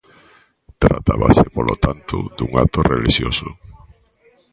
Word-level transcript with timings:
Tratábase, 0.83 1.43
polo 1.55 1.75
tanto, 1.85 2.15
dun 2.37 2.49
acto 2.63 2.79
relixioso. 2.93 3.49